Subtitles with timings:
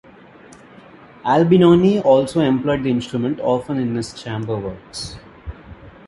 [1.23, 5.17] Albinoni also employed the instrument often in his chamber works.